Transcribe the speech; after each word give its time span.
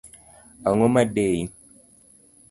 Ang’o 0.67 0.87
madei? 0.95 1.39